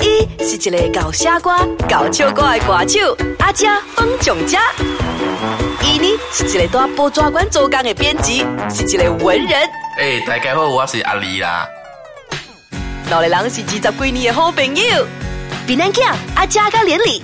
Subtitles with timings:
[0.00, 1.58] 伊是一个搞傻瓜、
[1.88, 4.60] 搞笑歌的歌手，阿嘉方强嘉。
[5.82, 9.60] 伊呢是一个在报纸馆做工的编辑，是一个文人。
[9.98, 11.66] 诶，大家好，我是阿丽啦。
[13.10, 15.06] 老个人是二十几年的好朋友，
[15.66, 16.02] 闽南仔
[16.34, 17.22] 阿嘉跟连理。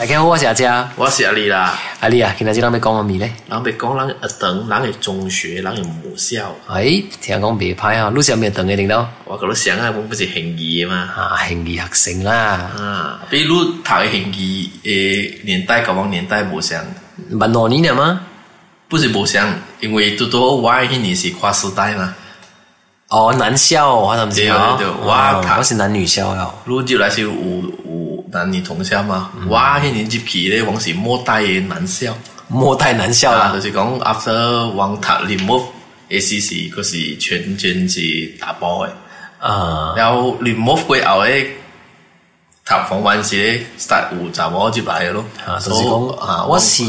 [0.00, 3.30] 大家好，我是阿佳，我是阿丽啦，阿丽啊，今天日咱要讲什么咧？
[3.50, 6.56] 咱要讲咱学等，咱一中学，咱一母校？
[6.68, 6.84] 哎，
[7.20, 9.06] 听讲别拍啊，路上边等的领导？
[9.26, 10.96] 我讲路想啊，我不是平移嘛？
[11.14, 12.32] 啊，平移学生啦。
[12.78, 16.82] 啊，比如谈平移诶年代，甲往年代无相，
[17.32, 18.22] 万多年了吗？
[18.88, 22.14] 不是无相，因为多多歪迄年是跨时代嘛？
[23.10, 24.76] 哦，男校我讲什么？
[24.78, 26.54] 对对对，我讲是男女校哟。
[26.64, 27.78] 路就来是五。
[28.32, 32.16] 男女同校嘛，我一年级皮咧，往时莫代嘅男校，
[32.48, 35.60] 莫带男校啦，就是讲 after 王塔联模，
[36.08, 38.00] 诶时时嗰时全军是
[38.38, 38.90] 打波嘅，
[39.38, 41.46] 啊，后联模过后咧，
[42.64, 45.24] 塔房玩时咧杀五闸我就来嘅咯，
[45.58, 46.84] 所以讲，我是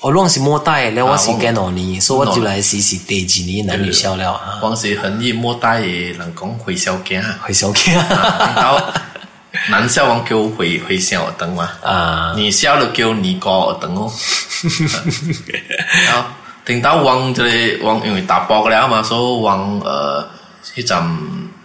[0.00, 7.94] 我拢是莫带，咧我是跟到你，所以我就来试试第几年男女校了，往是很易莫带嘅能讲会手惊，会佢惊，
[9.68, 11.70] 男笑王给我回回笑我等嘛？
[11.82, 14.12] 啊，你笑了，我你哥我等哦。
[16.10, 20.28] 好， 等到王这里王因为打包了嘛，说王呃
[20.74, 20.98] 一阵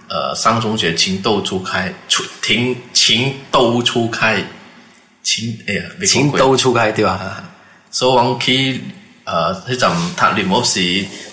[0.08, 4.38] 呃三中学情窦初开，初情情窦初开
[5.23, 7.44] 情哎呀，情窦初开对吧？
[7.90, 8.82] 所以王去
[9.23, 10.80] 呃一阵他里不是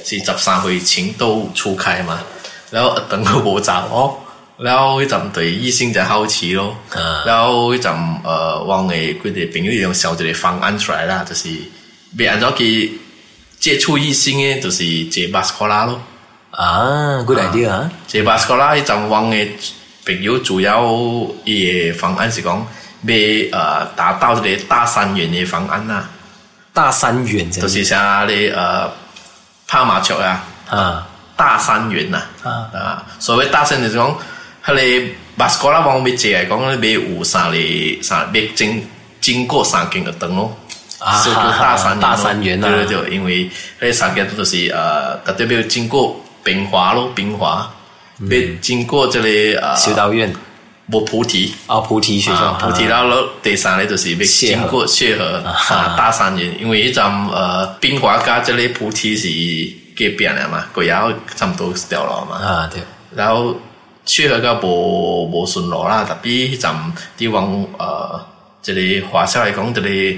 [0.04, 2.18] 是十三回情窦初开嘛？
[2.70, 4.16] 然后等我找哦。
[4.58, 6.74] 然后一阵对医生就好奇咯，
[7.26, 7.92] 然后一阵
[8.24, 11.50] 呃，往嘅佢哋朋友用小咗嚟方案出来啦，就是，
[12.18, 12.90] 未按照佢
[13.58, 16.00] 接触医生诶，就是借巴斯科拉咯。
[16.52, 17.90] 啊，good idea 啊！
[18.06, 19.46] 借巴斯科拉一阵往嘅
[20.06, 20.82] 朋友主要
[21.44, 22.66] 诶方案是讲，
[23.02, 26.08] 未呃达到个大三元诶方案啦。
[26.72, 28.90] 大三元，就是像你呃
[29.68, 30.44] 拍麻雀啊。
[30.70, 31.06] 啊，
[31.36, 32.26] 大三元啊。
[32.42, 34.16] 啊，所谓大三元就讲。
[34.66, 35.04] 佢哋
[35.36, 37.56] 巴斯卡拉王咪解，系讲，咪有三个，
[38.02, 38.84] 三，咪经
[39.20, 40.58] 经过三间的灯咯，
[41.24, 47.72] 就个大山对对对，因为那三个都是呃，特别有经过平华咯，平华
[48.18, 50.34] 咪经过这里呃修道院，
[50.90, 55.40] 我菩提啊，菩提学校，菩提嗱咯，第三咧就是咪经过血河，
[55.96, 59.26] 大三元，因为一张呃平华加这里菩提是
[59.94, 62.36] 给变了嘛，鬼窑差不多掉了嘛。
[62.44, 62.82] 啊，对，
[63.14, 63.54] 然后。
[64.06, 66.74] 去嗰个无无顺路啦，特别站
[67.18, 68.20] 啲往呃，
[68.62, 70.16] 即係华社来讲，即係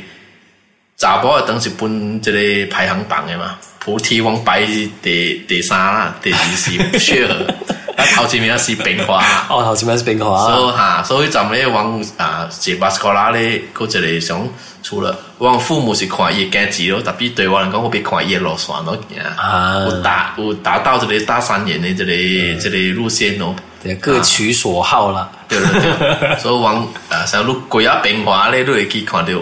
[0.97, 3.56] 查波嘅東是本即係排行榜的嘛。
[3.81, 4.66] 菩提王排
[5.00, 9.25] 第第三啦，第二是雪河，前面是冰花。
[9.48, 10.47] 哦，前面是冰花。
[10.53, 14.47] 所以哈，所以站咧往啊，十八斯科啦，咧，搁这里想
[14.82, 20.34] 除了往父母是跨越价級咯，特别对我来讲，我比跨越路线咯，有达
[20.81, 23.54] 到这个大三年的即係即个路线咯。
[24.00, 26.37] 各取所好啦，对不对？
[26.41, 29.33] 所以往啊，像如鬼啊变化咧，都会去看到，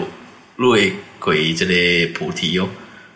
[0.57, 1.65] 都会鬼这
[2.15, 2.67] 菩提哟，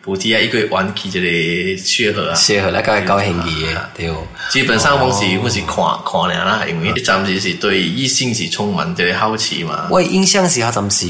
[0.01, 4.17] 菩提啊一个弯去这个血河啊，血河那个高兴极了，对哦。
[4.49, 9.87] 基本上我是我是看看啦，因为暂时是对异性是充满这个好奇嘛。
[9.91, 11.05] 我印象是，他暂时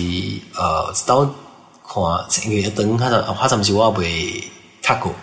[0.55, 1.23] 呃，到
[1.87, 4.43] 看因为等他的，他暂时我未
[4.81, 5.15] 读过。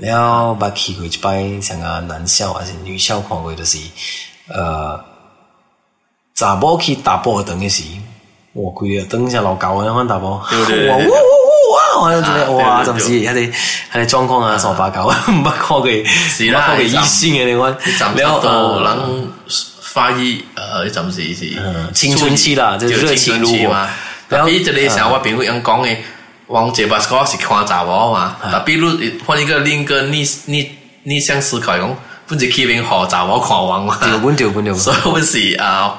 [0.00, 3.78] 然后把去过一摆，像啊男校还是女校看过就是
[4.48, 4.98] 呃，
[6.34, 7.82] 查包去打包等于时，
[8.54, 9.06] 我规啊！
[9.10, 12.00] 等一下老高啊，那块打包，哇呜哇哇！
[12.00, 13.48] 好像觉哇，怎么是还得
[13.90, 19.30] 还得状况啊，啥八搞啊，看过是啦，异性啊那块，然后人
[19.82, 21.56] 发育呃，怎么是是
[21.92, 23.86] 青春期啦，就是青春期嘛。
[24.30, 25.88] 然后这里像我友会讲的。
[26.50, 28.36] 王杰吧，思考是看咋个嘛？
[28.42, 28.88] 啊，比如
[29.24, 30.68] 换一个另一个逆逆
[31.04, 31.96] 逆向思考，用
[32.26, 33.96] 不是批评好查某看王嘛？
[34.76, 35.94] 所以不是啊，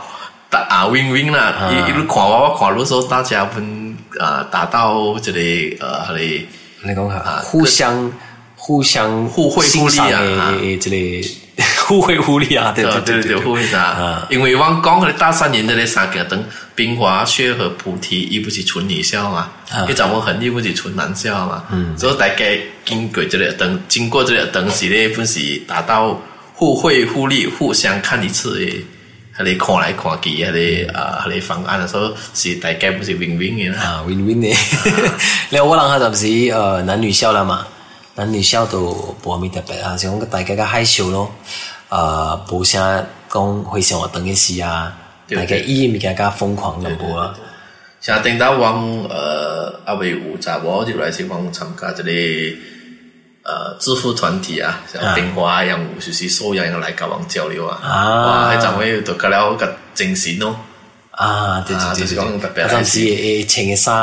[0.49, 1.53] 打啊 win win 啦，
[1.87, 3.61] 一路看我，看路时候大家不
[4.19, 6.47] 啊达到这里呃，何里
[6.83, 7.41] 来讲哈？
[7.45, 8.11] 互相
[8.57, 11.21] 互相互惠互利啊，这里。
[11.23, 11.40] 互
[11.85, 13.15] 互惠互利啊，对不对？
[13.21, 14.25] 对对互惠啊！
[14.29, 16.41] 因为往讲个大三年的那三个等，
[16.75, 19.49] 冰花雪和菩提，伊不是纯女校嘛？
[19.89, 21.63] 一找我恒利，不是纯男校嘛？
[21.97, 22.43] 所以大家
[22.85, 26.19] 经过这里，等经过这里，等时呢，不是达到
[26.53, 28.81] 互惠互利，互相看一次诶。
[29.33, 34.53] 他来看来看去，他来啊，他来方案的时候，是大概不是 win win 的啊，win win 的。
[35.49, 37.65] 那 我俩哈，咱是呃男女校了嘛？
[38.15, 41.31] 男女小都保密特别啊，像我们大家个害羞咯，
[41.89, 44.93] 呃，不想讲会想我等一些啊，
[45.29, 47.33] 大家意更加疯狂了啊。
[48.01, 52.57] 像等到王呃阿伟五咋波就来去王参加这里
[53.43, 60.57] 呃致富团体啊，像平华一样，就是所有人来搞网交流啊，哇，还张伟都得了个精神咯。
[61.21, 63.93] 啊，对对对，講特別係，嗰陣時情嘅生，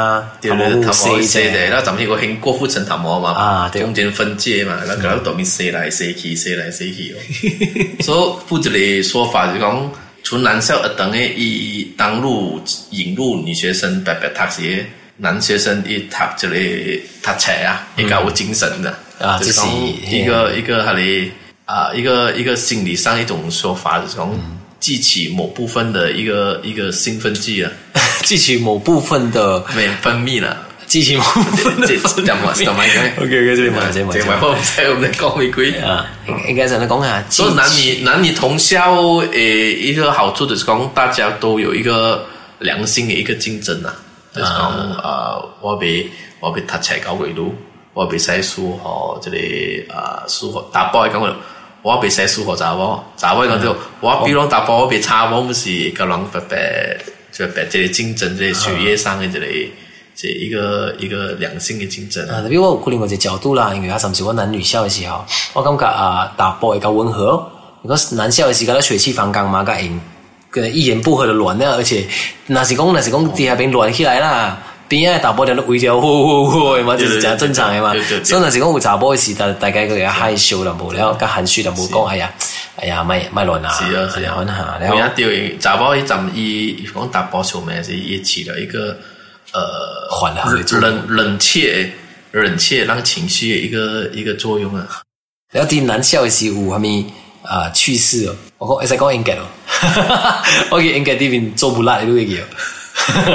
[0.40, 8.02] 唐毛社嘅，嗱前面嗰個郭郭富城唐毛嘛，中間分界嘛，咁佢喺对邊社嚟社去，社嚟社去哦。
[8.04, 9.88] 所以，負一啲説法就講，
[10.22, 12.60] 從男校學堂嘅，以當路
[12.90, 14.86] 引路女學生，代表踏鞋，
[15.16, 18.68] 男學生一踏就嚟踏菜啊，比較有精神
[19.18, 19.66] 嘅，就係
[20.14, 21.28] 一個一個嗰啲
[21.64, 24.28] 啊，一個一個心理上一種説法就講。
[24.80, 27.70] 激起某部分的一个一个兴奋剂啊！
[28.22, 29.60] 激 起某部分的
[30.00, 32.50] 分泌了，激起某部分的分泌。
[33.18, 36.06] OK，o k 这里买这里买货，唔使我们讲玫瑰啊！
[36.48, 37.24] 应该怎么讲啊？
[37.28, 38.92] 所以男女男女同校
[39.32, 42.24] 诶，一个好处就是讲大家都有一个
[42.60, 43.92] 良性的一个竞争啊。
[44.32, 46.08] 就是讲啊，我比
[46.38, 47.52] 我比他才高纬度，
[47.94, 51.36] 我比赛输哦，这里啊输哦，打爆一个。
[51.88, 53.00] 我被写数学咋个？
[53.16, 53.74] 咋个讲就？
[54.00, 56.98] 我比如讲打波，我被差，我不是够冷白白，
[57.32, 59.72] 就白这里竞争，这里学业上的这里，
[60.14, 62.28] 这一个一个良性的竞争。
[62.28, 65.24] 啊，比如我可能我这角度啦，因为阿什么是我男女校的时候，
[65.54, 67.50] 我感觉啊打波会较温和，
[67.80, 69.98] 如果男校的时候，他血气方刚嘛，个因
[70.50, 72.04] 跟一言不合就乱了，而且
[72.48, 74.58] 那是讲那是讲地下边乱起来了。
[74.88, 77.92] 别人大波在那会了，呼呼呼嘛，就正常嘛。
[78.24, 82.32] 所以那是讲有打波时，大大概佫有较害羞了，无了，佮含蓄了，无讲哎呀，
[82.76, 83.68] 哎呀，卖卖乱啊。
[83.72, 87.92] 是啊，啊，看哈，然后掉一打波一站，伊如果打波球咩，是
[88.22, 88.98] 起了一个
[89.52, 89.62] 呃，
[90.50, 91.90] 冷冷冷却
[92.32, 94.88] 冷却，个情绪一个一个作用啊。
[95.52, 97.04] 然后难笑的是有舞，咪
[97.42, 99.44] 啊趣事哦，我讲，而且讲应该哦，
[100.70, 102.42] 我讲应该这边做不辣，对唔对？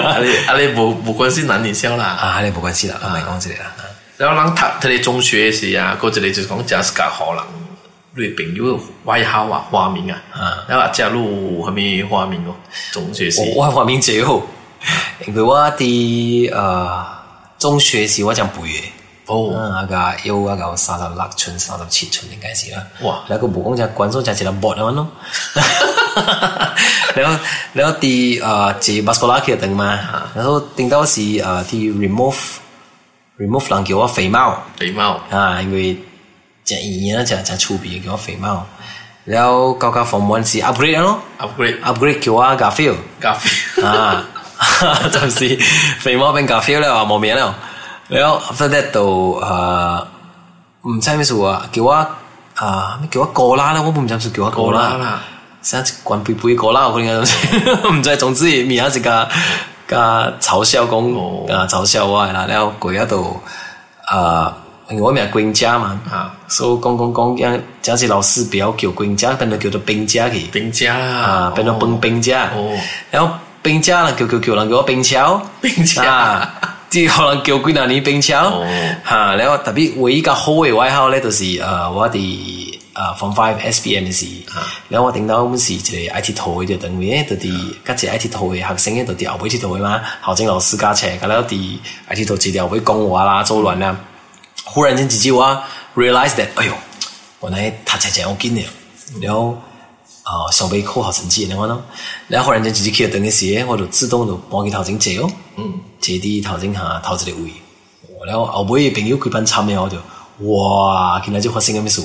[0.05, 3.73] 啊你啊你无无关心男女笑啦啊你无关系啦啊，系讲住嚟啦
[4.19, 7.43] 后谂塔睇你中学时啊，嗰阵嚟就讲 j e s s i 可能
[8.15, 12.55] 女朋友外下啊、花名啊，啊，然后加入系咪花名咯？
[12.93, 14.41] 中学时我花名好，
[15.27, 17.23] 因为我啲啊
[17.59, 18.83] 中学时我净背嘅
[19.25, 23.23] 哦，啊个有啊个三十六寸、三十七寸应该是啦，哇！
[23.29, 25.11] 有个武功家观众家只能搏下咯。
[26.15, 27.21] แแลล
[27.77, 29.91] ล้้ววีเเออ่จบสโคาต然งมา
[30.35, 32.39] แล้วติงเต้าสีเอ่อที่ remove
[33.41, 34.37] remove ะ叫我肥猫，
[34.79, 35.01] 肥猫
[35.31, 37.51] เ因为่ยว真真
[37.81, 38.47] บ鄙叫我肥猫。
[39.31, 39.51] แล้ว
[39.81, 43.55] ก็ก็อร์มวันสีอั g เกรดเนาะ u เกรดอั u เกรดเกี่ยว่ากาฟิลกาฟิล
[43.85, 44.15] อ่า
[45.15, 45.47] จำสี
[46.01, 47.51] เฟมาเป็นกาฟิลแล้วอ่ะโมเมียแล้ว
[48.11, 49.09] แล้ว after that ตัว
[49.41, 49.53] เอ่
[49.91, 51.97] อไม่ใช่ไม่สัวี่ยว่า
[52.59, 54.87] อ่าไม่ี่อว่าโกลาแล้วว่าผมจำสุดี่ยว่าโกลา
[55.63, 59.27] 上是官卑卑過啦，唔 知总之名阿是個
[59.87, 61.13] 個嘲笑工，
[61.47, 63.35] 啊嘲笑我啦，然后鬼喺都
[64.05, 64.55] 啊
[64.89, 65.99] 因为我咪官家嘛，
[66.49, 67.61] 所以讲讲，讲
[67.93, 72.49] 而且老师不要叫官家，变系叫做兵家去，兵家，啊，变到兵兵家，
[73.09, 76.03] 然后兵家啦，叫叫叫人叫我兵超，兵超，
[76.89, 78.61] 即可能叫官家你兵超，
[79.03, 82.73] 哈，然后特别唯一个好嘅外号咧，就是啊，我哋。
[82.93, 84.45] 啊，from five S B M 的
[84.87, 93.99] 然后我顶到嗰件一个 I T 台就等于咧，到底跟住 I T 台学生咧，到底后尾 I T 台嘛，校正老师加车，咁啦啲 I T 台资料会讲话啦，做乱啦。
[94.63, 95.43] 忽然间几句我
[95.95, 96.73] r e a l i z e that，哎呦，
[97.41, 98.65] 原来踏实正我紧你，
[99.19, 99.57] 然后
[100.21, 101.83] 啊上背考好成绩，你话咯，
[102.27, 107.49] 然后忽然间几去课等嘅事，我就自动就帮佢头前借哦，嗯，借啲头前下，淘一啲位，
[108.27, 109.97] 然后后尾朋友佢班参咩我就。
[110.39, 111.19] 哇！
[111.23, 112.01] 今天就发生咁样事，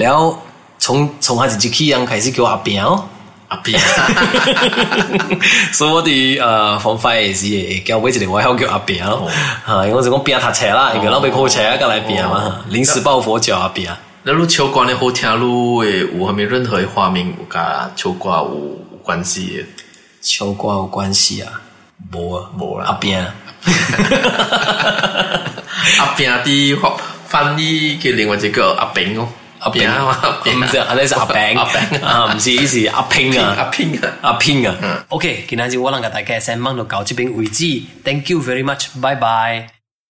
[0.00, 0.36] 然后
[0.78, 3.04] 从从下一机器开始叫阿扁哦，
[3.46, 3.78] 阿扁，
[5.72, 7.46] 所以我的呃方法也是
[7.80, 9.30] 叫位一个外号叫阿扁哦，
[9.86, 13.94] 因为是讲扁读册啦，然后被破啊，搁来扁嘛，临时抱佛脚阿扁。
[14.24, 14.94] 那汝秋瓜呢？
[14.98, 19.64] 好听，汝诶有还没任何的画面，甲秋瓜有关系？
[20.20, 21.52] 秋瓜有关系啊？
[22.12, 23.24] 无啊无啦，阿扁，
[26.00, 26.96] 阿扁的话。
[27.28, 35.04] 翻译嘅另外者叫阿炳咯，阿炳啊嘛，唔知，啊，哋是阿炳，阿炳啊，唔是，是 阿拼啊，阿拼啊，阿拼啊。
[35.08, 37.64] OK，今日就我能够大家先，望到到即边为止。
[38.02, 39.77] Thank you very much，拜拜。